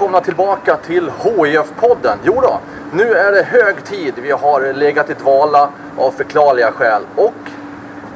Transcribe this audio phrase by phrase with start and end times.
[0.00, 2.18] välkomna tillbaka till HIF-podden.
[2.22, 2.60] Jo då,
[2.92, 4.14] nu är det hög tid.
[4.16, 7.34] Vi har legat i dvala av förklarliga skäl och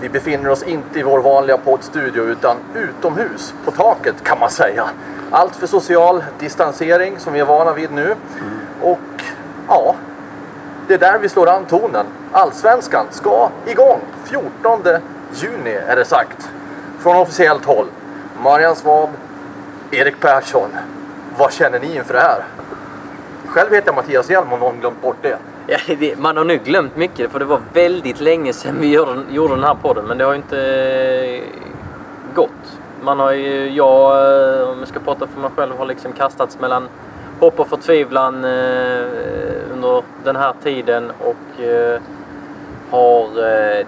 [0.01, 4.91] vi befinner oss inte i vår vanliga poddstudio utan utomhus på taket kan man säga.
[5.31, 8.15] Allt för social distansering som vi är vana vid nu.
[8.83, 9.23] Och
[9.69, 9.95] ja,
[10.89, 12.07] det är där vi slår an tonen.
[12.33, 14.83] Allsvenskan ska igång 14
[15.35, 16.51] juni är det sagt.
[16.99, 17.87] Från officiellt håll.
[18.43, 19.09] Marian Svab,
[19.91, 20.71] Erik Persson.
[21.39, 22.45] Vad känner ni inför det här?
[23.47, 25.39] Själv heter jag Mattias Hjelm om någon glömt bort det.
[25.67, 29.23] Ja, det, man har nu glömt mycket för det var väldigt länge sedan vi gjorde,
[29.31, 31.43] gjorde den här podden men det har ju inte eh,
[32.35, 32.79] gått.
[33.03, 34.29] Man har ju, jag,
[34.61, 36.89] eh, om jag ska prata för mig själv, har liksom kastats mellan
[37.41, 39.03] hopp och förtvivlan eh,
[39.73, 42.01] under den här tiden och eh,
[42.91, 43.87] har eh,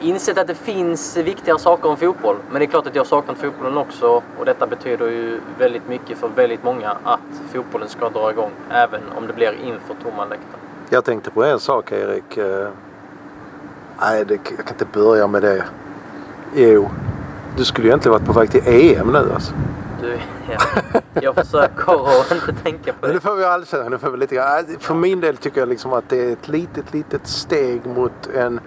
[0.00, 2.36] insett att det finns viktigare saker än fotboll.
[2.50, 5.88] Men det är klart att jag har saknat fotbollen också och detta betyder ju väldigt
[5.88, 7.20] mycket för väldigt många att
[7.52, 10.60] fotbollen ska dra igång även om det blir inför tomma läktare.
[10.90, 12.36] Jag tänkte på en sak Erik.
[12.36, 12.68] Eh,
[14.00, 15.64] Nej, det, jag kan inte börja med det.
[16.54, 16.90] Jo,
[17.56, 19.52] du skulle ju egentligen varit på väg till EM nu alltså.
[20.00, 20.18] Du,
[20.50, 20.58] ja,
[21.22, 23.20] jag försöker att inte tänka på Men nu det.
[23.20, 23.92] får vi allsvenskan.
[23.92, 24.26] Nu får vi.
[24.36, 28.26] Nej, För min del tycker jag liksom att det är ett litet, litet steg mot
[28.34, 28.60] en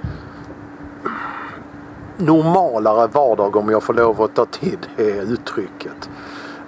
[2.21, 6.09] normalare vardag om jag får lov att ta till det uttrycket.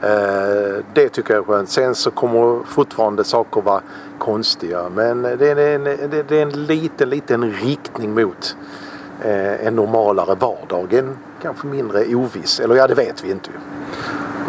[0.02, 1.70] Eh, Det tycker jag är skönt.
[1.70, 3.82] Sen så kommer fortfarande saker vara
[4.20, 4.84] konstiga.
[4.96, 8.56] Men det är en, det är en liten, liten riktning mot
[9.22, 10.94] eh, en normalare vardag.
[10.94, 12.60] En kanske mindre oviss.
[12.60, 13.50] Eller ja, det vet vi inte.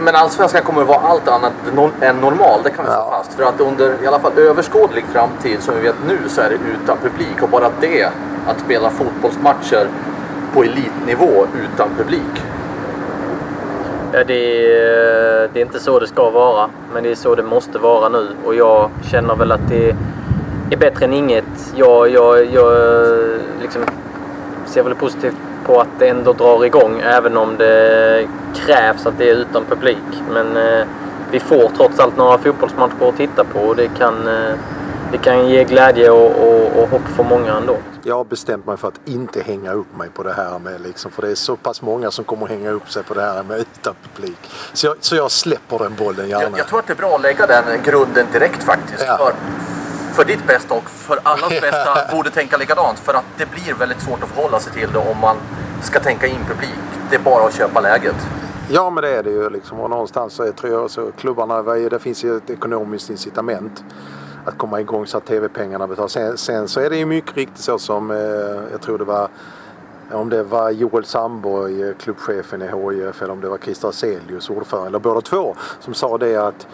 [0.01, 1.53] Men allsvenskan kommer att vara allt annat
[2.01, 3.11] än normal, det kan vi slå Ja.
[3.11, 3.35] fast.
[3.35, 6.55] För att under i alla fall överskådlig framtid, som vi vet nu, så är det
[6.55, 7.43] utan publik.
[7.43, 8.05] Och bara det,
[8.47, 9.89] att spela fotbollsmatcher
[10.55, 12.43] på elitnivå utan publik.
[14.13, 17.43] Ja, det, är, det är inte så det ska vara, men det är så det
[17.43, 18.29] måste vara nu.
[18.45, 19.97] Och jag känner väl att det
[20.71, 21.73] är bättre än inget.
[21.77, 22.73] Jag, jag, jag
[23.63, 23.83] liksom
[24.67, 29.31] ser väl positivt på att det ändå drar igång, även om det krävs att det
[29.31, 30.23] är utan publik.
[30.33, 30.87] Men eh,
[31.31, 34.55] vi får trots allt några fotbollsmatcher att titta på och det kan, eh,
[35.15, 37.77] det kan ge glädje och, och, och hopp för många ändå.
[38.03, 41.11] Jag har bestämt mig för att inte hänga upp mig på det här med liksom,
[41.11, 43.59] för det är så pass många som kommer hänga upp sig på det här med
[43.59, 44.39] utan publik.
[44.73, 46.43] Så jag, så jag släpper den bollen gärna.
[46.43, 49.05] Jag, jag tror att det är bra att lägga den grunden direkt faktiskt.
[49.07, 49.17] Ja.
[49.17, 49.35] För,
[50.15, 52.99] för ditt bästa och för allas bästa borde tänka likadant.
[52.99, 55.37] För att det blir väldigt svårt att förhålla sig till det om man
[55.83, 56.85] ska tänka in publik.
[57.11, 58.17] Det är bara att köpa läget.
[58.71, 61.63] Ja men det är det ju liksom och någonstans så är, tror jag så klubbarna,
[61.63, 63.85] det finns ju ett ekonomiskt incitament
[64.45, 66.13] att komma igång så att tv-pengarna betalas.
[66.13, 68.17] Sen, sen så är det ju mycket riktigt så som eh,
[68.73, 69.29] jag tror det var
[70.13, 74.51] om det var Joel Sandborg, eh, klubbchefen i HIF eller om det var Christer Selius,
[74.51, 76.67] ordförande, eller båda två, som sa det att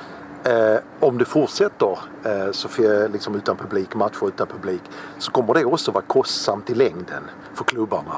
[0.44, 4.82] eh, om det fortsätter eh, så för, liksom utan publik, matcher utan publik,
[5.18, 7.22] så kommer det också vara kostsamt i längden
[7.54, 8.16] för klubbarna.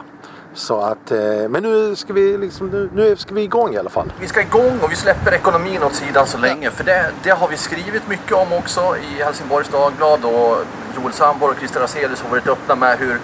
[0.54, 3.90] Så att, eh, men nu ska vi liksom, nu, nu ska vi igång i alla
[3.90, 4.12] fall.
[4.20, 6.70] Vi ska igång och vi släpper ekonomin åt sidan så länge.
[6.70, 10.24] För det, det har vi skrivit mycket om också i Helsingborgs Dagblad.
[10.24, 10.56] Och
[10.96, 13.18] Joel Sandborg och Christer Hazelius har varit öppna med hur,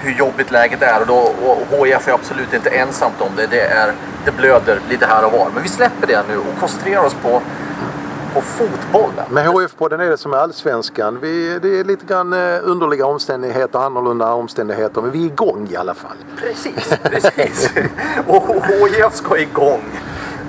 [0.00, 1.00] hur jobbigt läget är.
[1.00, 1.34] Och, då,
[1.70, 3.46] och HIF är absolut inte ensamt om det.
[3.46, 3.92] Det, är,
[4.24, 5.48] det blöder lite här och var.
[5.54, 7.42] Men vi släpper det nu och koncentrerar oss på,
[8.34, 9.24] på fotbollen.
[9.30, 11.18] Med HF-podden är det som med Allsvenskan.
[11.20, 15.02] Vi, det är lite grann eh, underliga omständigheter, annorlunda omständigheter.
[15.02, 16.16] Men vi är igång i alla fall.
[16.38, 17.70] Precis, precis.
[18.26, 19.82] och HIF ska igång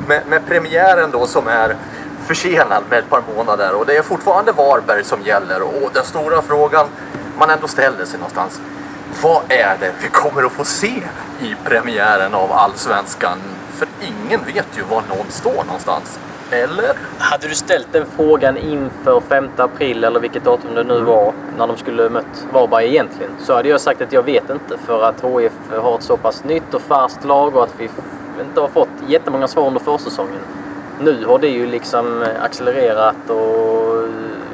[0.07, 1.75] med, med premiären då som är
[2.25, 3.73] försenad med ett par månader.
[3.75, 5.61] Och det är fortfarande Varberg som gäller.
[5.61, 6.87] Och den stora frågan
[7.39, 8.61] man ändå ställer sig någonstans.
[9.21, 11.03] Vad är det vi kommer att få se
[11.39, 13.37] i premiären av Allsvenskan?
[13.71, 16.19] För ingen vet ju var någon står någonstans.
[16.53, 16.93] Eller?
[17.17, 21.67] Hade du ställt den frågan inför 5 april eller vilket datum det nu var när
[21.67, 25.23] de skulle mött Varberg egentligen så hade jag sagt att jag vet inte för att
[25.23, 27.89] HIF har ett så pass nytt och färskt lag och att vi
[28.41, 30.41] inte har fått jättemånga svar under försäsongen.
[30.99, 34.07] Nu har det ju liksom accelererat och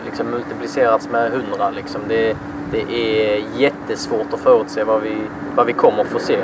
[0.05, 1.69] liksom multiplicerats med hundra.
[1.69, 2.01] Liksom.
[2.07, 2.37] Det,
[2.71, 5.17] det är jättesvårt att förutse vad vi,
[5.55, 6.37] vad vi kommer få se.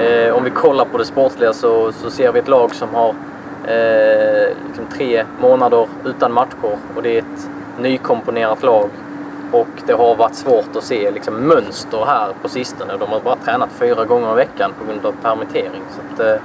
[0.00, 3.14] Eh, om vi kollar på det sportsliga så, så ser vi ett lag som har
[3.66, 8.90] eh, liksom tre månader utan matcher och det är ett nykomponerat lag.
[9.52, 12.96] Och det har varit svårt att se liksom, mönster här på sistone.
[12.96, 15.82] De har bara tränat fyra gånger i veckan på grund av permittering.
[15.90, 16.42] Så att, eh,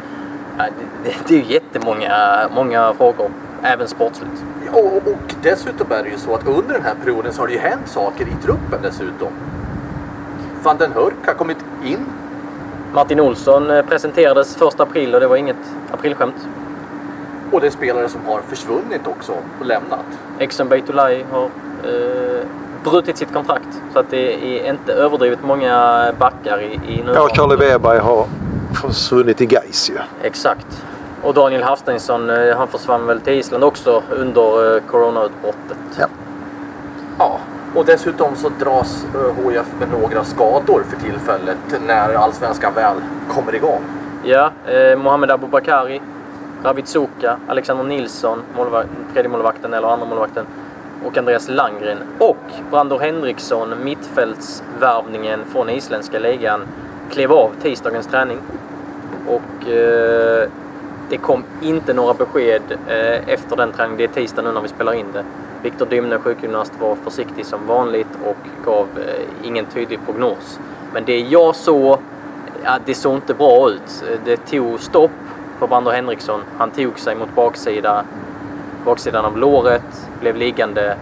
[1.04, 3.30] det, det är jättemånga många frågor,
[3.64, 4.44] även sportsligt.
[4.72, 7.54] Och, och dessutom är det ju så att under den här perioden så har det
[7.54, 9.30] ju hänt saker i truppen dessutom.
[10.64, 12.06] Van den Hurk har kommit in.
[12.94, 16.48] Martin Olsson eh, presenterades 1 april och det var inget aprilskämt.
[17.52, 20.06] Och det är spelare som har försvunnit också och lämnat.
[20.40, 22.46] Exxon Beitulay har eh,
[22.84, 23.82] brutit sitt kontrakt.
[23.94, 28.26] Så att det är inte överdrivet många backar i, i Ja, Charlie Weber har
[28.82, 29.98] försvunnit i Gais ju.
[30.24, 30.86] Exakt.
[31.24, 35.78] Och Daniel Hafsteinsson, eh, han försvann väl till Island också under eh, coronautbrottet.
[36.00, 36.06] Ja.
[37.18, 37.40] Ja,
[37.76, 39.06] och dessutom så dras
[39.38, 41.58] HIF eh, med några skador för tillfället
[41.88, 42.96] när allsvenskan väl
[43.30, 43.82] kommer igång.
[44.24, 46.02] Ja, eh, Mohamed Abubakari,
[46.64, 50.46] Ravid Suka, Alexander Nilsson, målvak tredje målvakten eller andra målvakten
[51.06, 51.98] och Andreas Landgren.
[52.20, 52.38] Och
[52.72, 56.62] Brandor Henriksson, mittfältsvärvningen från isländska ligan,
[57.12, 58.38] klev av tisdagens träning.
[59.28, 60.50] Och eh,
[61.10, 63.98] det kom inte några besked eh, efter den träningen.
[63.98, 65.24] Det är tisdag nu när vi spelar in det.
[65.64, 70.60] Viktor Dymne, sjukgymnast, var försiktig som vanligt och gav eh, ingen tydlig prognos.
[70.94, 71.98] Men det jag såg,
[72.64, 74.04] ja, det såg inte bra ut.
[74.26, 75.12] Det tog stopp
[75.62, 76.42] på Brando Henriksson.
[76.58, 78.04] Han tog sig mot baksida,
[78.86, 80.96] baksidan av låret, blev liggande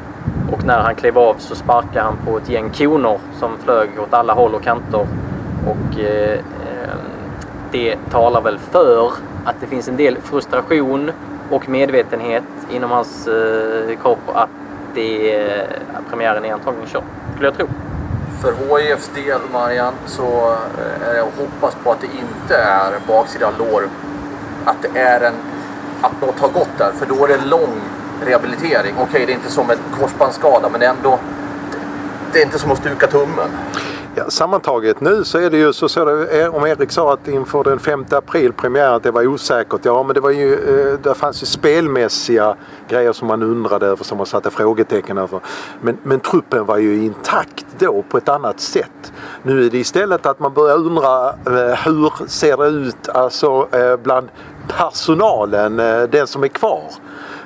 [0.52, 4.14] och när han klev av så sparkade han på ett gäng koner som flög åt
[4.14, 5.08] alla håll och kanter.
[5.68, 6.96] Och eh, eh,
[7.72, 9.12] det talar väl för
[9.46, 11.12] att det finns en del frustration
[11.50, 14.50] och medvetenhet inom hans eh, kropp att
[14.94, 15.68] det, eh,
[16.10, 17.04] premiären är antagligen körd,
[17.34, 17.68] skulle jag tro.
[18.42, 23.52] För HIFs del, Marian, så eh, är jag hoppas på att det inte är baksida
[23.60, 23.84] lår.
[24.66, 25.34] Att det är en...
[26.02, 27.82] Att något har gått där, för då är det lång
[28.26, 28.96] rehabilitering.
[29.00, 31.20] Okej, det är inte som en korsbandsskada, men det är ändå...
[32.34, 33.50] Det är inte som att stuka tummen.
[34.16, 37.64] Ja, sammantaget nu så är det ju så, så det, om Erik sa att inför
[37.64, 39.82] den 5 april premiären att det var osäkert.
[39.84, 42.56] Ja men det var ju, eh, det fanns ju spelmässiga
[42.88, 45.40] grejer som man undrade över som man satte frågetecken över.
[45.82, 49.14] Men, men truppen var ju intakt då på ett annat sätt.
[49.44, 53.96] Nu är det istället att man börjar undra eh, hur ser det ut alltså eh,
[53.98, 54.28] bland
[54.68, 55.76] personalen,
[56.12, 56.84] den som är kvar.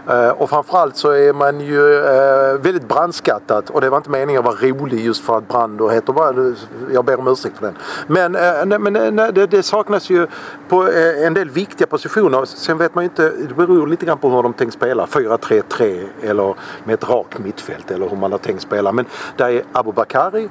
[0.10, 4.40] Eh, och framförallt så är man ju eh, väldigt brandskattat och det var inte meningen
[4.40, 6.54] att vara rolig just för att Brandor heter bara,
[6.94, 7.76] jag ber om ursäkt för den.
[8.08, 10.28] Men, eh, men nej, det, det saknas ju
[10.70, 10.90] på
[11.26, 12.46] en del viktiga positioner.
[12.46, 15.06] Sen vet man ju inte, det beror lite grann på hur de tänkt spela.
[15.06, 18.92] 4-3-3 eller med ett rakt mittfält eller hur man har tänkt spela.
[18.92, 19.06] Men
[19.38, 20.50] där är Abubakari,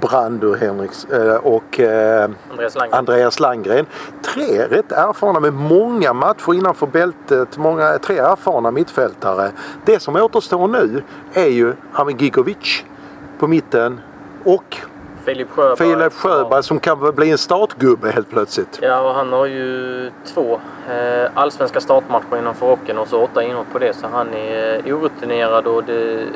[0.00, 2.98] Brando Henriks eh, och eh, Andreas Landgren.
[2.98, 3.86] Andreas Landgren.
[4.22, 7.58] Tre rätt erfarna med många matcher innanför bältet.
[7.58, 9.50] Många, tre erfarna mittfältare.
[9.84, 11.02] Det som återstår nu
[11.32, 12.84] är ju Amin Gigovic
[13.38, 14.00] på mitten
[14.44, 14.76] och
[15.24, 15.76] Filip Sjöberg.
[15.76, 18.78] Filip Sjöberg som kan bli en startgubbe helt plötsligt.
[18.82, 20.60] Ja, och han har ju två
[20.90, 23.96] eh, allsvenska startmatcher innanför rocken och så åtta inåt på det.
[23.96, 26.26] Så han är orutinerad och det eh,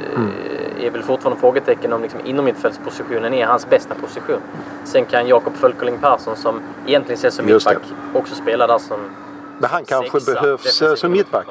[0.80, 4.40] är väl fortfarande frågetecken om liksom innermittfältspositionen är hans bästa position.
[4.84, 7.76] Sen kan Jakob Fölkerling Persson som egentligen ses som mittback
[8.14, 9.00] också spela där som
[9.58, 11.46] Men han kanske sexa, behövs eh, som mittback.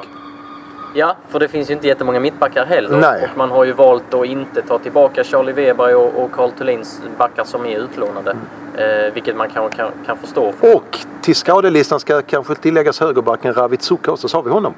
[0.94, 2.98] Ja, för det finns ju inte jättemånga mittbackar heller.
[2.98, 3.24] Nej.
[3.32, 7.02] Och man har ju valt att inte ta tillbaka Charlie Weber och, och Carl Thulins
[7.18, 8.36] backar som är utlånade.
[8.78, 10.54] Eh, vilket man kan, kan, kan förstå.
[10.76, 14.28] Och till skadelistan ska kanske tilläggas högerbacken Ravit Suka också.
[14.28, 14.74] Så har vi honom.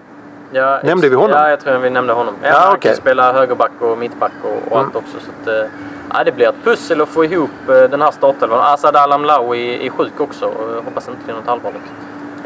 [0.51, 1.32] Ja, Nämnde vi honom?
[1.39, 2.34] Ja, jag tror vi nämnde honom.
[2.42, 2.92] Ja, Ja, han okej.
[2.92, 4.86] kan spela högerback och mittback och, och Mm.
[4.86, 5.18] allt också.
[5.20, 5.70] Så att, eh,
[6.13, 8.60] ja, det blir ett pussel att få ihop eh, den här startelvan.
[8.74, 10.46] Asad Alamlawi är sjuk också.
[10.46, 11.82] Och hoppas inte det är något allvarligt.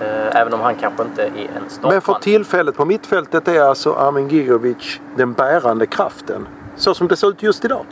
[0.01, 1.93] Eh, även om han kanske inte är en startman.
[1.93, 6.48] Men för tillfället på mittfältet är alltså Amin Gigovic den bärande kraften.
[6.75, 7.86] Så som det ser ut just idag.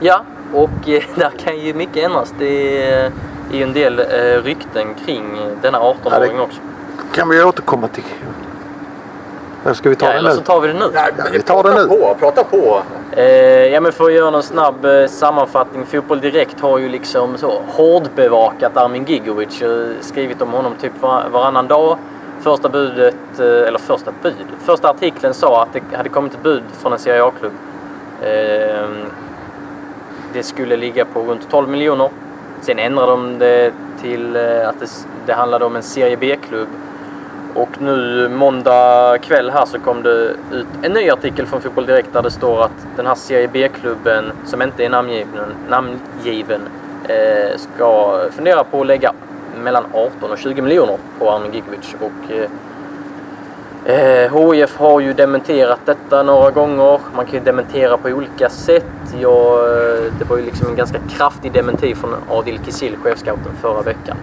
[0.00, 0.20] Ja,
[0.52, 0.70] och
[1.14, 2.34] där kan ju mycket ändras.
[2.38, 3.10] Det är
[3.52, 4.00] ju en del
[4.44, 6.60] rykten kring denna 18-åring också.
[7.12, 8.04] kan vi återkomma till.
[9.64, 10.36] Eller ska vi ta Ja, det eller nu?
[10.36, 10.90] så tar vi det nu.
[10.94, 11.88] Nej, vi tar det prata nu.
[11.88, 12.82] på, prata på.
[13.12, 13.24] Eh,
[13.66, 15.86] ja, men för att göra en snabb eh, sammanfattning.
[15.86, 21.24] Fotboll Direkt har ju liksom så hårdbevakat Armin Gigovic och skrivit om honom typ var,
[21.32, 21.98] varannan dag.
[22.40, 26.62] Första budet, eh, eller första bud, första artikeln sa att det hade kommit ett bud
[26.82, 27.52] från en Serie A-klubb.
[28.22, 28.88] Eh,
[30.32, 32.08] det skulle ligga på runt 12 miljoner.
[32.60, 34.86] Sen ändrade de det till eh, att det,
[35.26, 36.68] det handlade om en Serie B-klubb.
[37.54, 42.12] Och nu måndag kväll här så kom det ut en ny artikel från Fotboll Direkt
[42.12, 46.60] där det står att den här Serie B-klubben som inte är namngiven, namngiven
[47.08, 49.12] eh, ska fundera på att lägga
[49.62, 51.94] mellan 18 och 20 miljoner på Armin Gigovic.
[52.00, 52.50] Och, eh,
[53.94, 57.00] eh HIF har ju dementerat detta några gånger.
[57.16, 59.14] Man kan ju dementera på olika sätt.
[59.20, 63.82] Jag, eh, det var ju liksom en ganska kraftig dementi från Adil Kisil, chefscouten, förra
[63.82, 64.16] veckan.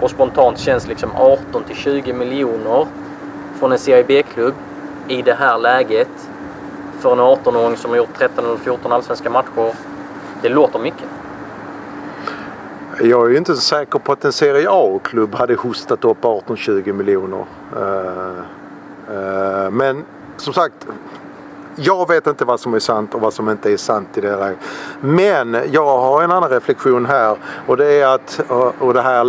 [0.00, 2.86] Och spontant känns liksom 18 till 20 miljoner
[3.58, 4.54] från en Serie B-klubb
[5.08, 6.30] i det här läget
[7.00, 9.74] för en 18-åring som har gjort 13 eller 14 allsvenska matcher.
[10.42, 11.08] Det låter mycket.
[13.00, 16.92] Jag är ju inte så säker på att en Serie A-klubb hade hostat upp 18-20
[16.92, 17.44] miljoner.
[17.76, 17.82] Uh,
[19.14, 20.04] uh, men
[20.36, 20.86] som sagt,
[21.78, 24.30] jag vet inte vad som är sant och vad som inte är sant i det
[24.30, 24.56] här.
[25.00, 28.40] Men jag har en annan reflektion här och det är att,
[28.78, 29.24] och det här,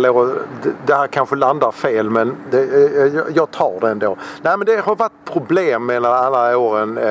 [0.86, 4.16] det här kanske landar fel men det, eh, jag tar det ändå.
[4.42, 7.04] Nej men det har varit problem mellan alla åren eh,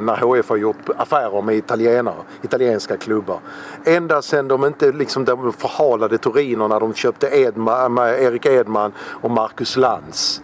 [0.00, 3.38] när HF har gjort affärer med italienare, italienska klubbar.
[3.84, 8.92] Ända sedan de inte liksom de förhalade Torino när de köpte Edman, eh, Erik Edman
[8.98, 10.40] och Marcus Lantz.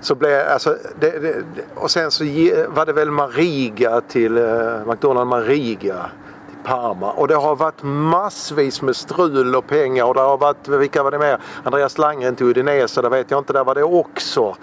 [0.00, 2.24] Så blev, alltså, det, det, och sen så
[2.68, 6.10] var det väl Mariga till eh, McDonald Mariga
[6.50, 7.12] till Parma.
[7.12, 11.10] Och det har varit massvis med strul och pengar och det har varit, vilka var
[11.10, 11.38] det mer?
[11.64, 14.56] Andreas Langgren till Udinese, det vet jag inte, där var det också.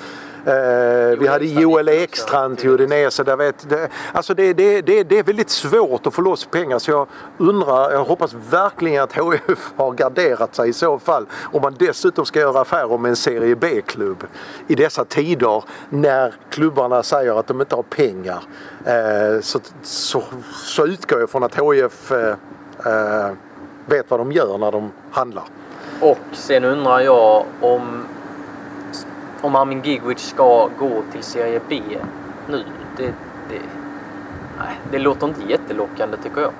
[0.48, 3.24] Eh, vi hade Joel Ekstrand till Udinese.
[3.24, 6.80] Där vet, det, alltså det, det, det, det är väldigt svårt att få loss pengar
[6.80, 11.26] så jag undrar, jag hoppas verkligen att HF har garderat sig i så fall.
[11.54, 14.24] Om man dessutom ska göra affärer med en Serie B-klubb
[14.68, 18.44] i dessa tider när klubbarna säger att de inte har pengar.
[18.86, 20.24] Eh, så, så,
[20.54, 23.32] så utgår jag från att HF eh,
[23.86, 25.44] vet vad de gör när de handlar.
[26.02, 28.06] Och sen undrar jag om
[29.42, 31.82] om Armin Gigovic ska gå till Serie B
[32.50, 32.64] nu,
[32.98, 33.14] det,
[33.50, 33.62] det,
[34.60, 36.52] nej, det låter inte jättelockande tycker jag.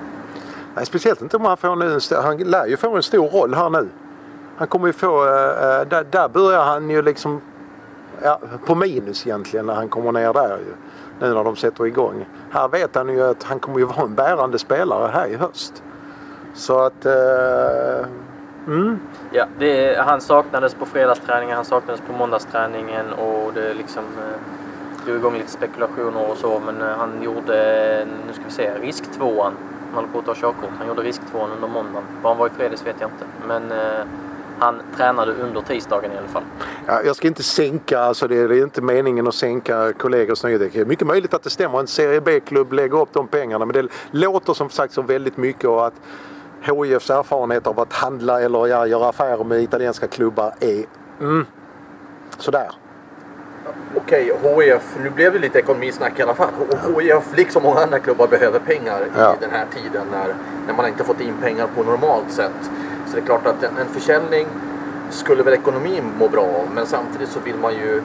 [0.74, 3.70] Nej, speciellt inte om han får nu, han lär ju få en stor roll här
[3.70, 3.88] nu.
[4.56, 7.40] Han kommer ju få, äh, där, där börjar han ju liksom
[8.22, 10.74] ja, på minus egentligen när han kommer ner där ju.
[11.20, 12.26] Nu när de sätter igång.
[12.50, 15.82] Här vet han ju att han kommer ju vara en bärande spelare här i höst.
[16.54, 18.06] Så att äh,
[18.68, 18.98] Mm.
[19.32, 25.16] Ja, det, han saknades på fredagsträningen, han saknades på måndagsträningen och det liksom eh, drog
[25.16, 26.60] igång lite spekulationer och så.
[26.66, 29.52] Men eh, han gjorde, nu ska vi se, risktvåan.
[29.86, 30.70] Han håller på att ta körkort.
[30.78, 32.02] Han gjorde risktvåan under måndagen.
[32.22, 33.24] Var han var i fredags vet jag inte.
[33.46, 34.06] Men eh,
[34.58, 36.42] han tränade under tisdagen i alla fall.
[36.86, 40.72] Ja, jag ska inte sänka, alltså det är inte meningen att sänka kollegors nöjdhet.
[40.72, 41.80] Det är mycket möjligt att det stämmer.
[41.80, 45.64] En Serie B-klubb lägger upp de pengarna men det låter som sagt så väldigt mycket
[45.64, 45.94] och att
[46.60, 50.84] HIFs erfarenhet av att handla eller ja, göra affärer med italienska klubbar är
[51.20, 51.46] mm,
[52.38, 52.70] sådär.
[53.96, 56.50] Okej, HIF, nu blev det lite ekonomisnack i alla fall.
[57.00, 59.34] HIF, liksom många andra klubbar, behöver pengar ja.
[59.34, 60.34] i den här tiden när,
[60.66, 62.70] när man inte fått in pengar på normalt sätt.
[63.06, 64.46] Så det är klart att en, en försäljning
[65.10, 68.02] skulle väl ekonomin må bra av, men samtidigt så vill man ju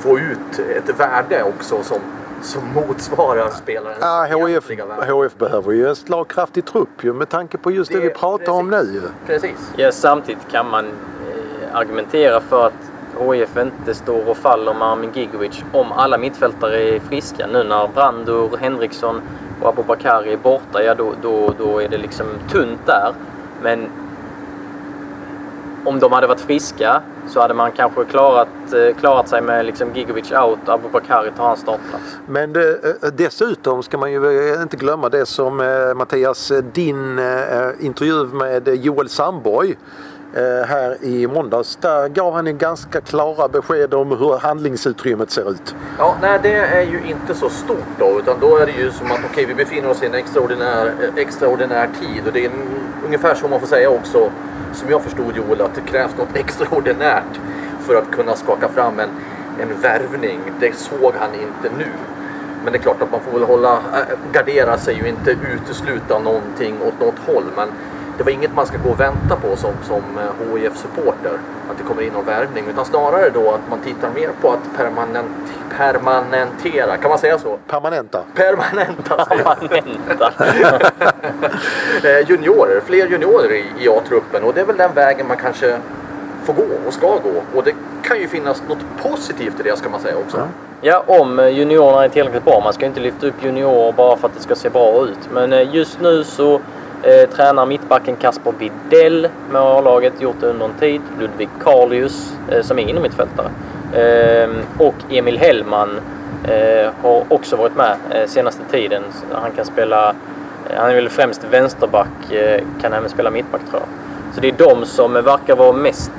[0.00, 1.98] få ut ett värde också som
[2.42, 4.70] som motsvarar spelarens ja, HF,
[5.08, 8.38] HF behöver ju en slagkraftig trupp ju med tanke på just det, det vi pratar
[8.38, 9.02] precis, om nu.
[9.26, 9.72] Precis.
[9.76, 12.72] Ja, samtidigt kan man eh, argumentera för att
[13.20, 17.46] HIF inte står och faller med Armin Gigovic om alla mittfältare är friska.
[17.46, 19.20] Nu när Brandur, Henriksson
[19.60, 23.12] och Abubakari är borta, ja då, då, då är det liksom tunt där.
[23.62, 23.88] Men
[25.84, 29.94] om de hade varit friska så hade man kanske klarat, eh, klarat sig med liksom
[29.94, 32.04] Gigovic out, Abubakari tar hans startplats.
[32.26, 35.56] Men det, eh, dessutom ska man ju eh, inte glömma det som
[35.96, 37.20] Mattias, din
[37.80, 39.76] intervju med Joel Sandborg
[40.66, 41.76] här i måndags.
[41.76, 45.74] Där gav han ju ganska klara besked om hur handlingsutrymmet ser ut.
[45.98, 49.06] Ja, nej det är ju inte så stort då utan då är det ju som
[49.06, 52.68] att okej okay, vi befinner oss i en extraordinär, extraordinär tid och det är en,
[53.04, 54.30] ungefär så man får säga också
[54.72, 57.40] som jag förstod Joel, att det krävs något extraordinärt
[57.80, 59.08] för att kunna skaka fram en,
[59.60, 60.40] en värvning.
[60.60, 61.88] Det såg han inte nu.
[62.64, 66.18] Men det är klart att man får väl hålla, äh, gardera sig och inte utesluta
[66.18, 67.44] någonting åt något håll.
[67.56, 67.68] Men
[68.22, 70.02] det var inget man ska gå och vänta på som, som
[70.56, 71.32] HIF-supporter.
[71.34, 72.64] Eh, att det kommer in någon värvning.
[72.70, 77.58] Utan snarare då att man tittar mer på att permanent, permanentera, kan man säga så?
[77.68, 78.24] Permanenta.
[78.34, 80.32] Permanenta, Permanenta.
[82.04, 84.44] Eh, juniorer, fler juniorer i, i A-truppen.
[84.44, 85.78] Och det är väl den vägen man kanske
[86.44, 87.42] får gå och ska gå.
[87.54, 90.36] Och det kan ju finnas något positivt i det ska man säga också.
[90.36, 90.46] Ja.
[90.80, 92.60] Ja, om juniorerna är tillräckligt bra.
[92.64, 95.18] Man ska inte lyfta upp juniorer bara för att det ska se bra ut.
[95.32, 96.60] Men just nu så
[97.02, 101.00] Eh, tränar mittbacken Kasper Videll med A-laget, gjort det under en tid.
[101.20, 103.50] Ludvig Karlius eh, som är innermittfältare.
[103.92, 106.00] Eh, och Emil Hellman
[106.44, 109.02] eh, har också varit med eh, senaste tiden.
[109.32, 113.80] Han kan spela, eh, han är väl främst vänsterback, eh, kan även spela mittback tror
[113.80, 113.88] jag.
[114.34, 116.12] Så det är de som verkar vara mest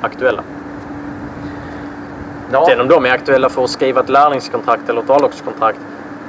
[0.00, 0.42] aktuella.
[2.52, 2.66] Ja.
[2.66, 5.78] Sen om de är aktuella för att skriva ett lärlingskontrakt eller ett A-lagskontrakt,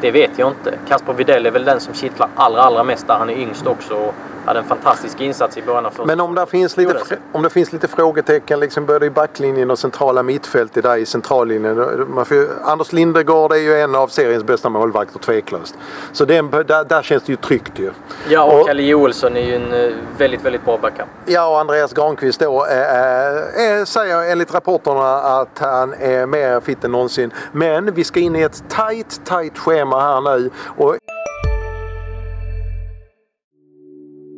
[0.02, 0.74] det vet jag inte.
[0.88, 3.16] Kasper Widell är väl den som kittlar allra, allra mest där.
[3.16, 4.14] Han är yngst också och
[4.46, 7.50] hade en fantastisk insats i början av första Men om det finns lite, om det
[7.50, 12.06] finns lite frågetecken liksom både i backlinjen och centrala mittfältet där i centrallinjen.
[12.16, 15.76] Man får, Anders Lindegård är ju en av seriens bästa målvakter tveklöst.
[16.12, 17.92] Så den, där, där känns det ju tryggt ju.
[18.30, 21.06] Ja, och Och- Kalle Joelsson är ju en eh, väldigt, väldigt bra backup.
[21.26, 26.84] Ja, och Andreas Granqvist då eh, eh, säger enligt rapporterna att han är mer fit
[26.84, 27.34] än någonsin.
[27.52, 30.50] Men vi ska in i ett tight, tight schema här nu.
[30.78, 30.96] Och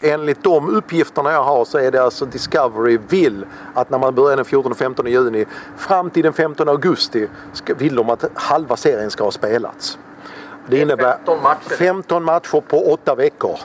[0.00, 4.36] Enligt de uppgifterna jag har så är det alltså Discovery vill att när man börjar
[4.36, 5.44] den 14 och 15 juni
[5.76, 7.28] fram till den 15 augusti
[7.76, 9.98] vill de att halva serien ska ha spelats.
[10.66, 11.74] Det är innebär 15 matcher.
[11.76, 13.58] 15 matcher på 8 veckor.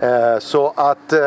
[0.00, 1.18] Eh, Så att eh,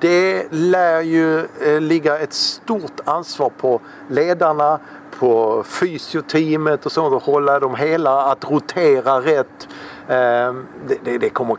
[0.00, 4.78] det lär ju eh, ligga ett stort ansvar på ledarna,
[5.18, 9.68] på fysioteamet och sånt att hålla dem hela, att rotera rätt.
[10.08, 11.56] Det, det, det kommer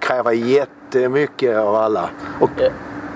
[0.91, 2.09] det är jättemycket av alla.
[2.39, 2.49] Och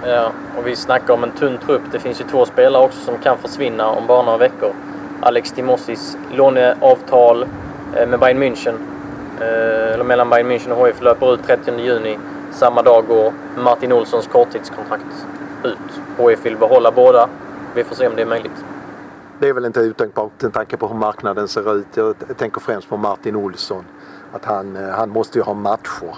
[0.06, 1.82] Ja, och vi snackar om en tunn trupp.
[1.92, 4.74] Det finns ju två spelare också som kan försvinna om bara några veckor.
[5.22, 7.46] Alex Timossis låneavtal
[7.96, 8.76] eh, med Bayern München,
[9.40, 12.18] eh, eller mellan Bayern München och HIF löper ut 30 juni.
[12.52, 15.26] Samma dag går Martin Olssons korttidskontrakt
[15.64, 16.28] ut.
[16.30, 17.30] HIF vill behålla båda.
[17.76, 18.66] Vi får se om det är möjligt.
[19.40, 21.88] Det är väl inte otänkbart med tanke på hur marknaden ser ut.
[21.96, 23.86] Jag tänker främst på Martin Olsson.
[24.34, 26.16] Att han, eh, han måste ju ha matcher.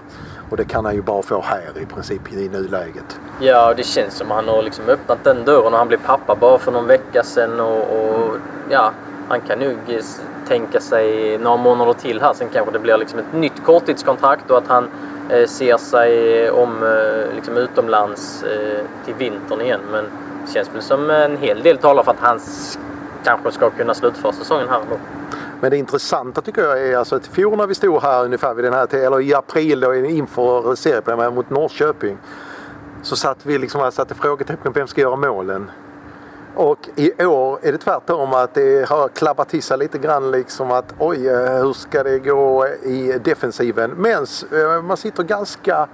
[0.49, 3.19] Och det kan han ju bara få här i princip i nuläget.
[3.39, 6.35] Ja, det känns som att han har liksom öppnat den dörren och han blev pappa
[6.35, 7.59] bara för någon vecka sedan.
[7.59, 8.37] Och, och
[8.69, 8.91] ja,
[9.29, 10.03] han kan nog eh,
[10.47, 12.33] tänka sig några månader till här.
[12.33, 14.89] Sen kanske det blir liksom ett nytt korttidskontrakt och att han
[15.29, 19.81] eh, ser sig eh, om eh, liksom utomlands eh, till vintern igen.
[19.91, 20.05] Men
[20.45, 22.39] det känns väl som en hel del talar för att han
[23.25, 24.97] kanske ska kunna slutföra säsongen här ändå.
[25.61, 28.53] Men det intressanta tycker jag är alltså att i fjol när vi stod här ungefär
[28.53, 32.17] vid den här tiden, eller i april då inför seriepremiären mot Norrköping.
[33.01, 35.71] Så satt vi liksom här, satte frågetecken vem ska göra målen?
[36.55, 40.71] Och i år är det tvärtom att det har klabbat till sig lite grann liksom
[40.71, 43.91] att oj, eh, hur ska det gå i defensiven?
[43.91, 45.87] Men eh, man sitter ganska,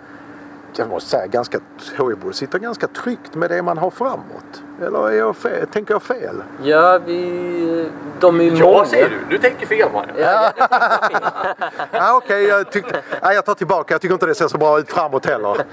[0.79, 1.59] jag måste säga ganska,
[1.97, 4.63] HIF sitter ganska tryggt med det man har framåt.
[4.85, 5.67] Eller är jag fel?
[5.67, 6.43] tänker jag fel?
[6.63, 7.89] Ja, vi...
[8.19, 8.85] De är ju Ja, många.
[8.85, 9.17] säger du.
[9.29, 10.09] Du tänker fel Mario.
[10.17, 10.51] Ja,
[11.91, 13.93] Ja, Okej, jag, tyckte- nej, jag tar tillbaka.
[13.93, 15.57] Jag tycker inte det ser så bra ut framåt heller.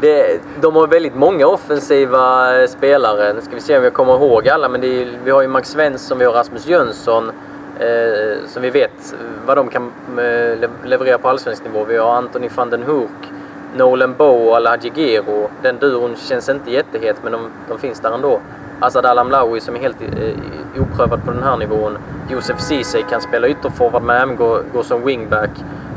[0.00, 3.32] Det, de har väldigt många offensiva spelare.
[3.32, 4.68] Nu ska vi se om jag kommer ihåg alla.
[4.68, 7.32] Men det är, vi har ju Max Svensson, vi har Rasmus Jönsson.
[7.80, 9.14] Eh, som vi vet
[9.46, 11.84] vad de kan eh, le- leverera på allsvensk nivå.
[11.84, 13.32] Vi har Anthony van den Hoek,
[13.76, 15.50] Nolan Bow och Alhaji Gero.
[15.62, 18.40] Den duon känns inte jättehet men de, de finns där ändå.
[18.80, 21.98] Asad Alamlaoui som är helt eh, oprövad på den här nivån.
[22.30, 24.36] Josef Ceesay kan spela ytterforward men även
[24.72, 25.50] gå, som wingback.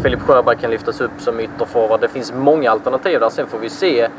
[0.04, 2.00] Filip Sjöberg kan lyftas upp som ytterforward.
[2.02, 3.30] Det finns många alternativ där.
[3.30, 4.10] Sen får vi se eh,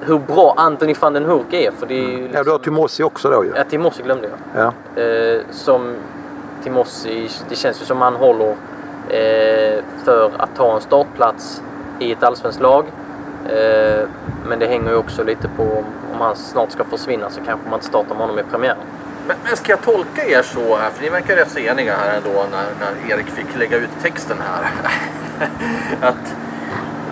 [0.00, 1.70] hur bra Anthony van den Hoek är.
[1.70, 3.52] För det är ju Ja, du har Timossi också då ju.
[3.56, 4.64] Ja, Timossi glömde jag.
[4.96, 5.02] Ja.
[5.02, 5.94] Eh, som
[6.64, 8.50] Timossi, det känns ju som han håller
[9.08, 11.62] eh, för att ta en startplats
[11.98, 12.84] i ett allsvenskt lag.
[13.48, 14.08] Eh,
[14.46, 17.68] men det hänger ju också lite på om, om han snart ska försvinna så kanske
[17.68, 18.78] man inte startar med honom i premiären.
[19.26, 22.16] Men, men ska jag tolka er så här, för ni verkar rätt så eniga här
[22.16, 24.70] ändå när, när Erik fick lägga ut texten här.
[26.08, 26.34] att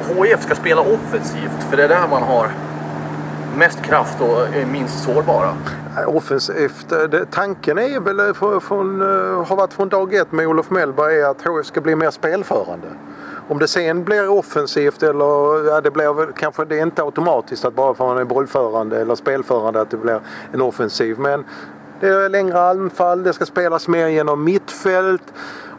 [0.09, 2.51] HIF ska spela offensivt, för det är där man har
[3.57, 5.55] mest kraft och är minst sårbara.
[5.99, 6.93] Eh, offensivt.
[7.31, 9.01] Tanken är väl eh, från, från,
[9.47, 12.87] har varit från dag ett med Olof Mellberg är att HF ska bli mer spelförande.
[13.49, 17.75] Om det sen blir offensivt eller ja, det blir kanske det är inte automatiskt att
[17.75, 20.21] bara för att man är bollförande eller spelförande att det blir
[20.53, 21.19] en offensiv.
[21.19, 21.45] Men
[22.01, 25.33] det är längre anfall, det ska spelas mer genom mittfält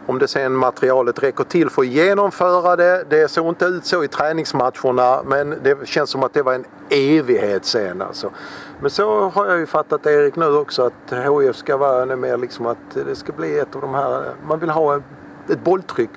[0.05, 3.03] om det sen materialet räcker till för att genomföra det.
[3.09, 6.65] Det såg inte ut så i träningsmatcherna men det känns som att det var en
[6.89, 8.29] evighet sen alltså.
[8.81, 12.65] Men så har jag ju fattat Erik nu också att HIF ska vara mer liksom
[12.65, 14.95] att det ska bli ett av de här, man vill ha
[15.49, 16.09] ett bolltryck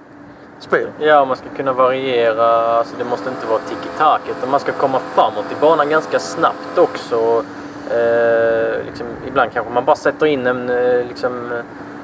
[0.59, 0.89] spel.
[0.99, 2.47] Ja, man ska kunna variera.
[2.47, 6.79] Alltså det måste inte vara tiki-taka utan man ska komma framåt i banan ganska snabbt
[6.79, 7.45] också.
[7.91, 11.51] Eh, liksom, ibland kanske man bara sätter in en, eh, liksom,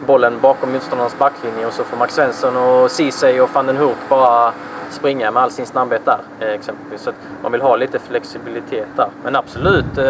[0.07, 3.97] bollen bakom motståndarnas backlinje och så får Max Svensson och Ceesay och van den Hurk
[4.09, 4.53] bara
[4.91, 7.01] springa med all sin snabbhet där eh, exempelvis.
[7.01, 7.13] Så
[7.43, 9.09] man vill ha lite flexibilitet där.
[9.25, 10.09] Men absolut eh,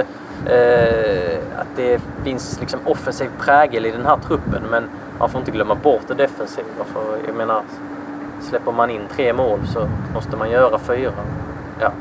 [0.54, 5.50] eh, att det finns liksom offensiv prägel i den här truppen men man får inte
[5.50, 6.84] glömma bort det defensiva.
[6.92, 7.62] För jag menar,
[8.40, 11.12] släpper man in tre mål så måste man göra fyra.
[11.80, 11.92] Ja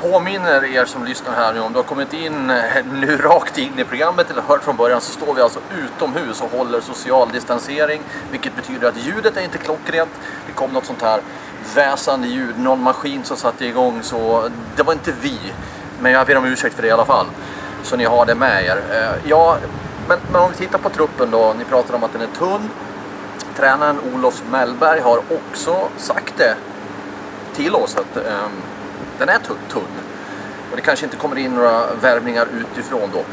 [0.00, 3.78] påminner er som lyssnar här nu om du har kommit in eh, nu rakt in
[3.78, 8.02] i programmet eller hört från början så står vi alltså utomhus och håller social distansering
[8.30, 10.10] vilket betyder att ljudet är inte klockrent.
[10.46, 11.20] Det kom något sånt här
[11.74, 15.38] väsande ljud, någon maskin som satte igång så det var inte vi.
[16.00, 17.26] Men jag ber om ursäkt för det i alla fall.
[17.82, 18.82] Så ni har det med er.
[18.90, 19.56] Eh, ja,
[20.08, 21.54] men, men om vi tittar på truppen då.
[21.58, 22.70] Ni pratar om att den är tunn.
[23.56, 26.56] Tränaren Olof Mellberg har också sagt det
[27.54, 28.50] till oss att ehm,
[29.20, 29.82] den är tunn.
[30.70, 33.24] Och det kanske inte kommer in några värvningar utifrån då.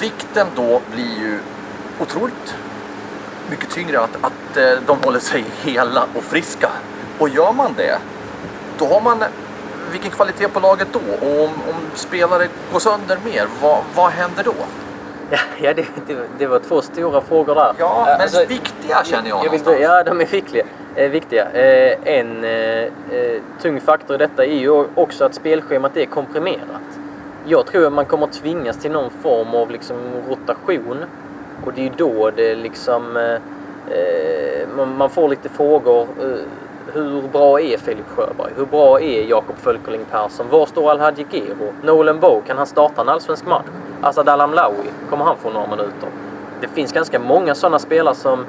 [0.00, 1.38] Vikten då blir ju
[2.00, 2.54] otroligt
[3.50, 6.70] mycket tyngre att, att eh, de håller sig hela och friska.
[7.18, 7.98] Och gör man det,
[8.78, 9.24] då har man
[9.92, 11.26] vilken kvalitet på laget då?
[11.26, 14.54] Och om, om spelare går sönder mer, vad, vad händer då?
[15.62, 17.72] Ja, det, det, det, var två stora frågor där.
[17.78, 20.64] Ja, men alltså, viktiga känner jag, jag vill, Ja, de är viktiga.
[20.94, 21.50] Eh, viktiga.
[21.50, 22.90] Eh, en eh, eh,
[23.62, 26.98] tung faktor i detta är ju också att spelschemat är komprimerat.
[27.44, 29.96] Jag tror att man kommer tvingas till någon form av liksom,
[30.28, 31.04] rotation.
[31.66, 33.16] Och det är ju då det liksom...
[33.16, 33.32] Eh,
[33.98, 36.06] eh, man, man, får lite frågor
[36.92, 38.52] hur bra är Filip Sjöberg?
[38.56, 40.46] Hur bra är Jakob Fölkerling Persson?
[40.50, 41.72] Var står Alhaji Gero?
[41.82, 43.66] Nolan Bow, kan han starta en allsvensk match?
[44.02, 46.08] Asad Alamlawi, kommer han få några minuter?
[46.60, 48.44] Det finns ganska många sådana spelare som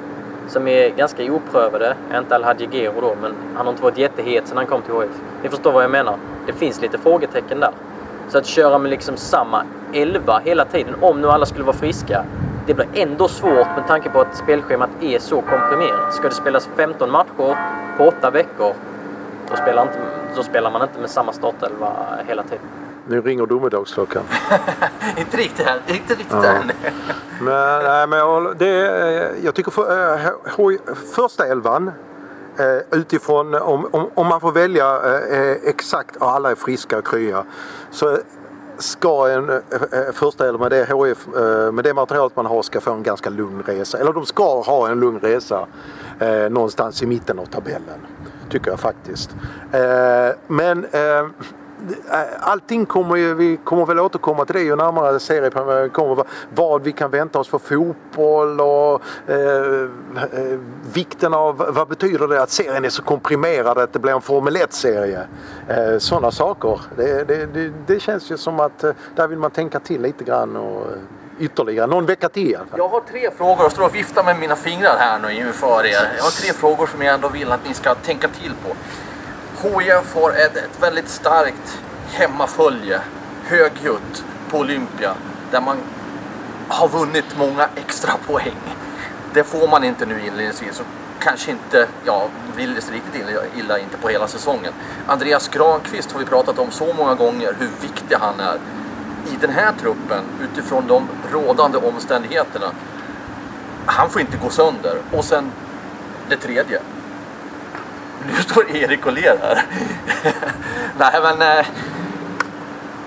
[0.48, 1.96] som är ganska oprövade.
[2.18, 5.20] Inte Alhaji Gero då, men han har inte varit jättehet sedan han kom till HIF.
[5.42, 6.16] Ni förstår vad jag menar.
[6.46, 7.70] Det finns lite frågetecken där.
[8.28, 12.24] Så att köra med liksom samma elva hela tiden, om nu alla skulle vara friska,
[12.66, 16.14] det blir ändå svårt med tanke på att spelschemat är så komprimerat.
[16.14, 17.56] Ska det spelas 15 matcher
[17.96, 18.74] på 8 veckor,
[19.50, 19.98] då spelar, inte,
[20.36, 21.92] då spelar man inte med samma startelva
[22.28, 22.66] hela tiden.
[23.08, 24.22] Nu ringer domedagsklockan.
[25.16, 25.78] inte riktigt än.
[25.96, 26.44] Inte riktigt ja.
[26.44, 26.70] än.
[27.40, 28.68] men, nej, men jag, det,
[29.42, 31.90] jag tycker för, äh, första elvan
[32.58, 35.00] äh, utifrån om, om, om, man får välja
[35.30, 37.44] äh, exakt och alla är friska och krya
[37.90, 38.18] så
[38.78, 39.56] ska en eh,
[39.92, 43.30] eh första med det, HF, eh, med det materialet man har ska få en ganska
[43.30, 43.98] lugn resa.
[43.98, 45.66] Eller de ska ha en lugn resa
[46.20, 48.00] eh, någonstans i mitten av tabellen.
[48.50, 49.30] Tycker jag faktiskt.
[49.72, 51.26] Eh, men eh,
[52.10, 56.24] Eh, allting kommer ju, vi kommer väl återkomma till det ju närmare serien kommer.
[56.54, 59.82] Vad vi kan vänta oss för fotboll och eh,
[60.32, 60.58] eh,
[60.92, 64.56] vikten av vad betyder det att serien är så komprimerad att det blir en Formel
[64.56, 65.26] 1-serie.
[65.68, 66.80] Eh, Sådana saker.
[66.96, 70.24] Det, det, det, det, känns ju som att eh, där vill man tänka till lite
[70.24, 70.86] grann och
[71.38, 72.78] ytterligare någon vecka till i alla fall.
[72.78, 76.12] Jag har tre frågor och står och viftar med mina fingrar här nu inför er.
[76.16, 78.74] Jag har tre frågor som jag ändå vill att ni ska tänka till på.
[79.62, 81.80] HIF har ett, ett väldigt starkt
[82.12, 83.00] hemmafölje,
[83.44, 85.14] högljutt, på Olympia.
[85.50, 85.76] Där man
[86.68, 88.76] har vunnit många extra poäng.
[89.34, 90.80] Det får man inte nu inledningsvis.
[90.80, 90.86] Och
[91.18, 94.72] kanske inte, ja, vill det riktigt illa, illa inte på hela säsongen.
[95.06, 98.58] Andreas Granqvist har vi pratat om så många gånger hur viktig han är
[99.32, 102.66] i den här truppen utifrån de rådande omständigheterna.
[103.86, 104.98] Han får inte gå sönder.
[105.12, 105.52] Och sen
[106.28, 106.80] det tredje.
[108.26, 109.64] Nu står Erik och ler här.
[110.98, 111.66] Nej men eh,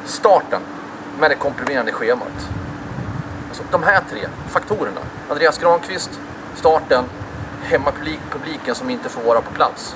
[0.06, 0.62] starten
[1.20, 2.50] med det komprimerande schemat.
[3.48, 5.02] Alltså, de här tre faktorerna.
[5.30, 6.20] Andreas Granqvist,
[6.56, 7.04] starten,
[7.64, 9.96] hemmapubliken som inte får vara på plats.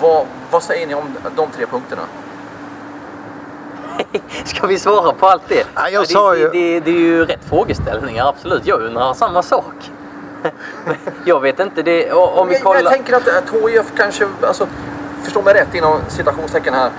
[0.00, 2.02] Vad, vad säger ni om de tre punkterna?
[4.44, 5.66] Ska vi svara på allt det?
[5.74, 6.48] Ja, jag sa ju...
[6.48, 8.66] det, det, det är ju rätt frågeställningar, absolut.
[8.66, 9.90] Jag undrar samma sak.
[11.24, 12.76] Jag vet inte, det, om vi kollar...
[12.76, 14.66] Jag, jag tänker att, att HIF kanske, alltså,
[15.22, 16.90] förstå mig rätt inom citationstecken här,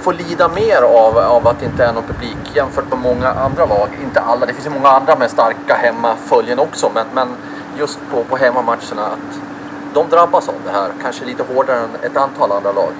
[0.00, 3.66] får lida mer av, av att det inte är någon publik jämfört med många andra
[3.66, 3.88] lag.
[4.02, 7.28] Inte alla, det finns ju många andra med starka hemmaföljen också, men, men
[7.78, 9.40] just på, på hemmamatcherna att
[9.94, 12.92] de drabbas av det här, kanske lite hårdare än ett antal andra lag.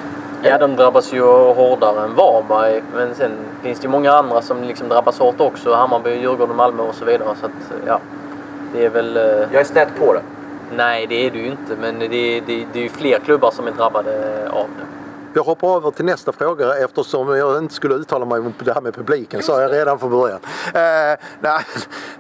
[0.42, 2.82] Ja, de drabbas ju hårdare än Varberg.
[2.94, 5.74] Men sen finns det ju många andra som liksom drabbas hårt också.
[5.74, 7.28] Hammarby, Djurgården, Malmö och så vidare.
[7.40, 7.52] Så att,
[7.86, 8.00] ja,
[8.72, 9.16] det är väl...
[9.16, 10.22] Eh, Jag är snett på det.
[10.76, 11.76] Nej, det är ju inte.
[11.80, 12.08] Men det,
[12.40, 12.40] det,
[12.72, 14.10] det är ju fler klubbar som är drabbade
[14.50, 14.97] av det.
[15.34, 18.80] Jag hoppar över till nästa fråga eftersom jag inte skulle uttala mig om det här
[18.80, 20.40] med publiken sa jag redan från början.
[20.74, 21.64] Eh, nej,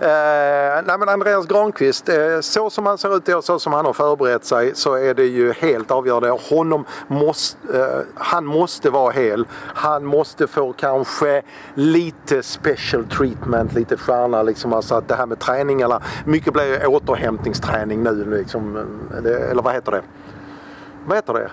[0.00, 3.86] eh, nej men Andreas Granqvist, eh, så som han ser ut och så som han
[3.86, 6.30] har förberett sig så är det ju helt avgörande.
[6.30, 9.46] Honom måste, eh, han måste vara hel.
[9.74, 11.42] Han måste få kanske
[11.74, 14.72] lite special treatment, lite stjärna liksom.
[14.72, 18.76] Alltså att det här med träningarna, mycket blir återhämtningsträning nu liksom.
[18.76, 20.02] eh, Eller vad heter det?
[21.06, 21.50] Vad heter det?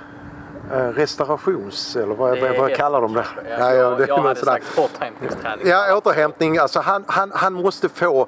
[0.72, 3.26] Eh, restaurations eller vad, vad, vad kallar de det?
[3.60, 4.52] Ja, jag, det jag hade sådär.
[4.52, 5.68] sagt återhämtningsträning.
[5.68, 6.58] Ja, återhämtning.
[6.58, 8.28] Alltså han, han, han måste få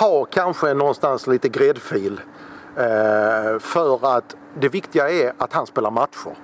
[0.00, 2.20] ha kanske någonstans lite gräddfil.
[2.76, 6.36] Eh, för att det viktiga är att han spelar matcher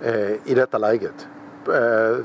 [0.00, 1.28] eh, i detta läget.
[1.68, 2.24] Eh,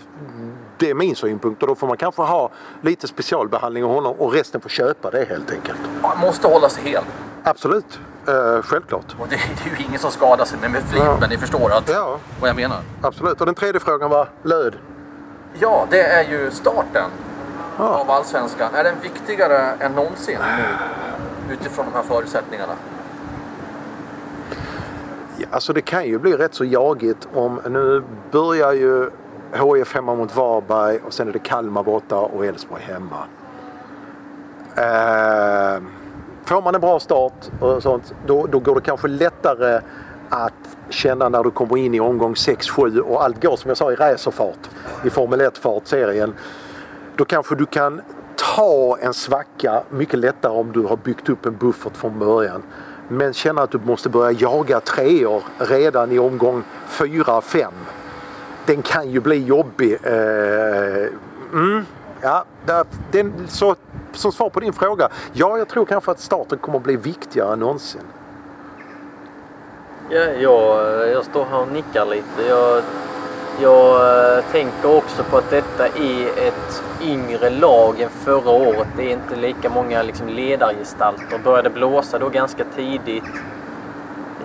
[0.78, 2.50] det är min synpunkt och då får man kanske ha
[2.82, 5.80] lite specialbehandling av honom och resten får köpa det helt enkelt.
[6.02, 7.04] Man måste hålla sig hel.
[7.44, 9.16] Absolut, eh, självklart.
[9.20, 11.18] Och det, det är ju ingen som skadar sig med, med flit, Ja.
[11.20, 12.78] men ni förstår att, Ja, vad jag menar.
[13.02, 13.40] absolut.
[13.40, 14.76] Och den tredje frågan var löd.
[15.60, 17.10] Ja, det är ju starten
[17.78, 17.84] Ja.
[17.88, 18.76] av Allsvenskan.
[18.76, 22.74] Är den viktigare än någonsin nu utifrån de här förutsättningarna?
[25.38, 29.10] Ja, alltså det kan ju bli rätt så jagigt om nu börjar ju
[29.54, 33.24] HIF hemma mot Varberg och sen är det Kalmar borta och Elfsborg hemma.
[34.76, 35.82] Eh,
[36.50, 39.82] får man en bra start och sånt då, då går det kanske lättare
[40.30, 43.92] att känna när du kommer in i omgång 6-7 och allt går som jag sa
[43.92, 44.70] i racerfart
[45.06, 46.34] i Formel 1-fart serien.
[47.16, 48.02] Då kanske du kan
[48.36, 52.64] ta en svacka mycket lättare om du har byggt upp en buffert från början.
[53.08, 57.68] Men känna att du måste börja jaga treor redan i omgång 4-5.
[58.66, 59.98] Den kan ju bli jobbig.
[60.04, 61.08] Eh,
[61.54, 61.86] mm,
[62.22, 62.46] ja,
[63.12, 63.76] den, så,
[64.14, 65.10] som svar på din fråga.
[65.34, 68.02] Ja, jag tror kanske att starten kommer att bli viktigare än någonsin.
[70.10, 72.42] Ja, jag, jag står här och nickar lite.
[72.48, 72.84] Jag,
[73.62, 78.88] jag eh, tänker också på att detta är ett yngre lag än förra året.
[78.98, 81.40] Det är inte lika många liksom, ledargestalter.
[81.44, 83.24] Började blåsa då ganska tidigt.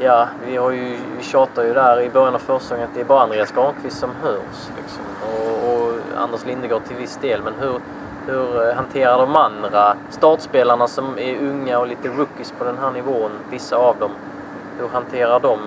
[0.01, 3.05] Ja, vi, har ju, vi tjatar ju där i början av försäsongen att det är
[3.05, 4.69] bara Andreas Granqvist som hörs.
[4.77, 5.03] Liksom.
[5.23, 7.43] Och, och Anders Lindegård till viss del.
[7.43, 7.81] Men hur,
[8.27, 12.91] hur eh, hanterar de andra startspelarna som är unga och lite rookies på den här
[12.91, 14.11] nivån, vissa av dem,
[14.79, 15.59] hur hanterar de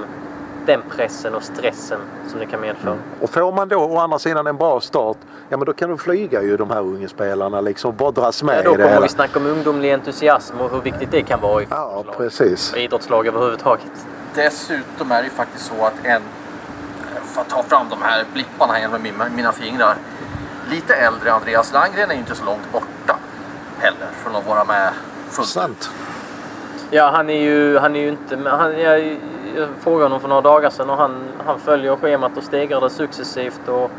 [0.66, 2.96] den pressen och stressen som det kan medföra?
[3.22, 5.18] Och får man då å andra sidan en bra start,
[5.50, 7.96] ja men då kan du flyga ju de här unga spelarna liksom.
[7.96, 9.02] Bara dras med Ja, i då det kommer hela.
[9.02, 12.72] vi snacka om ungdomlig entusiasm och hur viktigt det kan vara i Ja, precis.
[12.74, 13.92] Och idrottslag överhuvudtaget.
[14.36, 16.22] Dessutom är det ju faktiskt så att en,
[17.26, 19.96] för att ta fram de här blipparna här med mina, mina fingrar.
[20.70, 23.16] Lite äldre Andreas Landgren är ju inte så långt borta
[23.80, 24.94] heller från att vara med
[25.30, 25.48] fullt.
[25.48, 25.90] Sant.
[26.92, 28.54] Ja, han är ju, han är ju inte med.
[28.54, 29.18] Han, jag,
[29.56, 32.90] jag frågade honom för några dagar sedan och han, han följer schemat och stegrar det
[32.90, 33.68] successivt.
[33.68, 33.92] Och,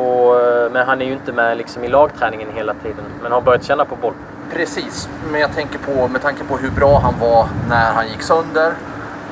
[0.00, 0.36] och,
[0.72, 3.04] men han är ju inte med liksom i lagträningen hela tiden.
[3.22, 4.14] Men har börjat känna på boll.
[4.52, 8.22] Precis, men jag tänker på, med tanke på hur bra han var när han gick
[8.22, 8.72] sönder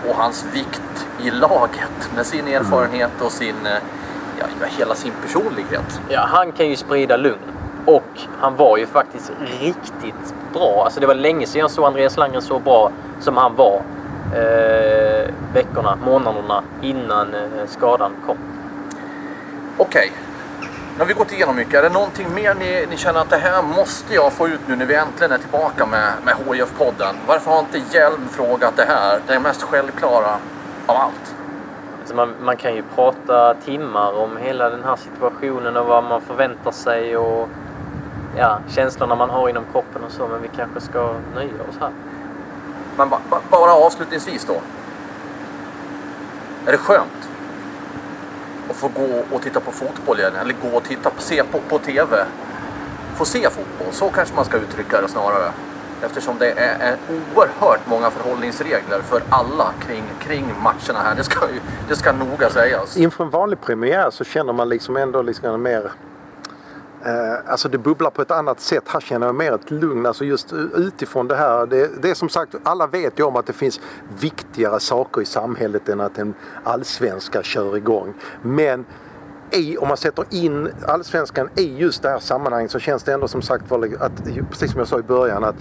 [0.08, 3.82] och hans vikt i laget med sin erfarenhet och sin, eh,
[4.38, 6.00] ja, hela sin personlighet.
[6.08, 7.38] Ja, han kan ju sprida lugn.
[7.86, 10.82] Och han var ju faktiskt riktigt bra.
[10.84, 13.82] Alltså det var länge sedan jag såg Andreas Landgren så bra som han var.
[14.34, 18.36] Eh, veckorna, månaderna innan eh, skadan kom.
[19.76, 20.12] Okej,
[20.98, 21.74] nu har vi gått igenom mycket.
[21.74, 24.76] Är det någonting mer ni, ni känner att det här måste jag få ut nu
[24.76, 27.14] när vi äntligen är tillbaka med, med HIF-podden?
[27.26, 29.20] Varför har inte Hjelm frågat det här?
[29.26, 30.36] Det är mest självklara
[30.86, 31.37] av allt.
[32.08, 36.20] Alltså man, man kan ju prata timmar om hela den här situationen och vad man
[36.20, 37.48] förväntar sig och
[38.36, 40.28] ja, känslorna man har inom kroppen och så.
[40.28, 41.90] Men vi kanske ska nöja oss här.
[42.96, 44.60] Men ba, ba, bara avslutningsvis då.
[46.66, 47.28] Är det skönt
[48.70, 50.36] att få gå och titta på fotboll igen?
[50.40, 52.24] Eller gå och titta se på, på TV?
[53.16, 55.52] Få se fotboll, så kanske man ska uttrycka det snarare.
[56.02, 61.14] Eftersom det är, är oerhört många förhållningsregler för alla kring, kring matcherna här.
[61.16, 62.96] Det ska, ju, det ska noga sägas.
[62.96, 65.92] Inför en vanlig premiär så känner man liksom ändå liksom mer
[67.04, 68.84] Eh, alltså det bubblar på ett annat sätt.
[68.86, 70.06] Här känner jag mer ett lugn.
[70.06, 71.66] Alltså just utifrån det här.
[71.66, 73.80] Det, det är som sagt, alla vet ju om att det finns
[74.20, 76.34] viktigare saker i samhället än att en
[76.64, 78.14] allsvenska kör igång.
[78.42, 78.84] Men
[79.52, 83.28] i, om man sätter in allsvenskan i just det här sammanhanget så känns det ändå
[83.28, 85.56] som sagt var att, precis som jag sa i början, att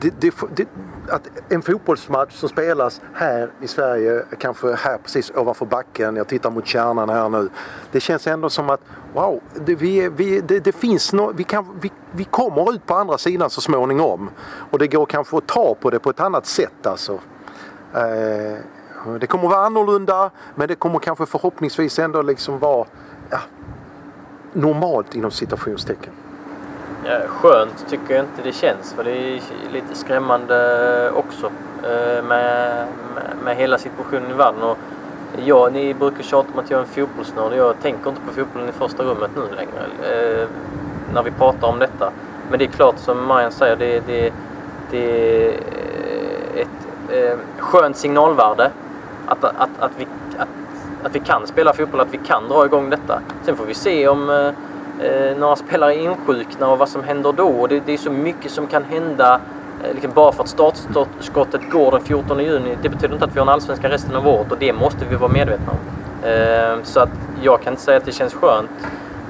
[0.00, 0.68] det, det, det,
[1.08, 6.50] att en fotbollsmatch som spelas här i Sverige, kanske här precis ovanför backen, jag tittar
[6.50, 7.48] mot kärnan här nu.
[7.92, 8.80] Det känns ändå som att
[9.14, 12.94] wow, det, vi, vi, det, det finns no, vi, kan, vi, vi kommer ut på
[12.94, 14.30] andra sidan så småningom.
[14.70, 17.12] Och det går kanske att ta på det på ett annat sätt alltså.
[17.94, 18.58] Eh,
[19.06, 22.86] Eh, det kommer vara annorlunda men det kommer kanske förhoppningsvis ändå liksom vara
[23.30, 23.38] ja,
[24.52, 26.12] normalt inom citationstecken.
[27.04, 29.40] Ja, skönt tycker jag inte det känns för det är
[29.72, 31.46] lite skrämmande också
[31.82, 34.62] eh, med, med, med hela situationen i världen.
[34.62, 34.78] Och
[35.44, 37.52] ja, ni brukar tjata om att jag är en fotbollsnörd.
[37.56, 40.48] Jag tänker inte på fotbollen i första rummet nu längre eh,
[41.14, 42.12] när vi pratar om detta.
[42.50, 44.32] Men det är klart som Marian säger, det, det,
[44.90, 45.54] det är
[46.54, 48.70] ett eh, skönt signalvärde
[49.26, 50.06] att, att, att, vi,
[50.38, 50.48] att,
[51.02, 53.20] att vi kan spela fotboll, att vi kan dra igång detta.
[53.44, 54.46] Sen får vi se om eh,
[55.06, 57.66] eh några spelare insjuknar och vad som händer då.
[57.66, 59.40] Det, det är så mycket som kan hända
[59.84, 62.76] eh, liksom bara för att startskottet går den 14 juni.
[62.82, 65.16] Det betyder inte att vi har en allsvenska resten av året och det måste vi
[65.16, 65.78] vara medvetna om.
[66.28, 67.10] Eh, så att
[67.42, 68.70] jag kan inte säga att det känns skönt.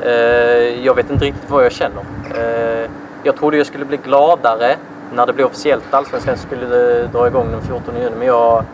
[0.03, 2.03] Eh, jag vet inte riktigt vad jag känner.
[2.35, 2.91] Eh,
[3.23, 4.77] jag trodde jag skulle bli gladare
[5.15, 8.65] när det blev officiellt allsvenskan skulle eh, dra igång den 14 juni men jag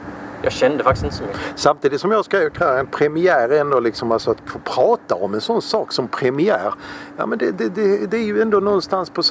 [0.43, 1.41] jag kände faktiskt inte så mycket.
[1.55, 5.63] Samtidigt som jag skrev en premiär ändå liksom alltså att få prata om en sån
[5.63, 6.75] sak som premiär.
[7.17, 9.23] Ja men det, det, det, det är ju ändå någonstans på,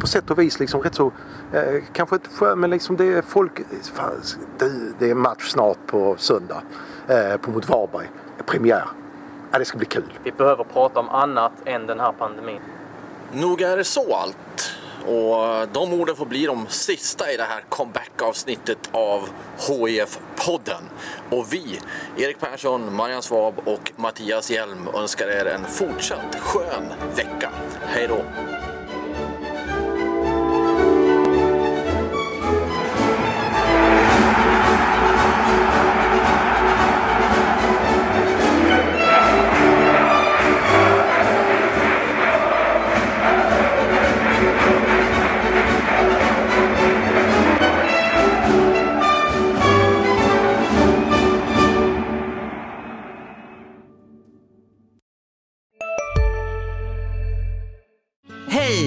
[0.00, 1.12] på sätt och vis liksom rätt så,
[1.52, 3.60] eh, kanske inte skönt men liksom det är folk,
[4.58, 6.62] det, det är match snart på söndag
[7.08, 8.10] eh, på mot Varberg.
[8.46, 8.88] Premiär.
[9.50, 10.12] Ja, det ska bli kul.
[10.22, 12.60] Vi behöver prata om annat än den här pandemin.
[13.32, 14.75] Nog är det så allt.
[15.06, 20.82] Och de orden får bli de sista i det här comeback-avsnittet av HIF-podden.
[21.30, 21.80] Och vi,
[22.16, 27.50] Erik Persson, Marian Svab och Mattias Hjelm önskar er en fortsatt skön vecka.
[27.86, 28.24] Hej då!